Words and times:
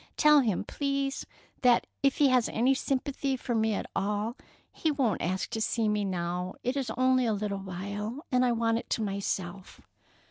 Tell 0.17 0.39
him, 0.39 0.63
please, 0.63 1.27
that 1.61 1.85
if 2.01 2.17
he 2.17 2.29
has 2.29 2.49
any 2.49 2.73
sympathy 2.73 3.37
for 3.37 3.53
me 3.53 3.75
at 3.75 3.85
all, 3.95 4.35
he 4.73 4.89
won't 4.89 5.21
ask 5.21 5.51
to 5.51 5.61
see 5.61 5.87
me 5.87 6.03
now. 6.05 6.55
It 6.63 6.75
is 6.75 6.89
only 6.97 7.27
a 7.27 7.33
little 7.33 7.59
while, 7.59 8.25
and 8.31 8.43
I 8.43 8.51
want 8.51 8.79
it 8.79 8.89
to 8.89 9.03
myself." 9.03 9.79